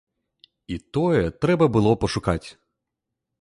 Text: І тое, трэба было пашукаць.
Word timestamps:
І 0.75 0.79
тое, 0.97 1.19
трэба 1.45 1.65
было 1.77 1.91
пашукаць. 2.07 2.47